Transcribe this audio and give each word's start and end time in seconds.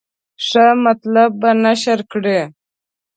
ښه 0.45 0.65
مطالب 0.83 1.31
به 1.41 1.49
نشر 1.65 1.99
کړي. 2.11 2.39